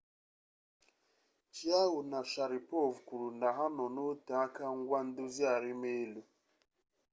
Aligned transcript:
chiao 1.55 1.99
na 2.11 2.19
sharipov 2.31 2.91
kwuru 3.07 3.29
na 3.39 3.49
ha 3.57 3.65
nọ 3.75 3.85
n'oteaka 3.93 4.63
ngwa 4.77 4.99
ndozi 5.07 5.43
arimelu 5.55 6.21